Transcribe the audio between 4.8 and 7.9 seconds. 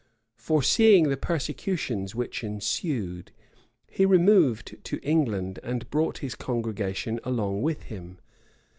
to England, and brought his congregation along with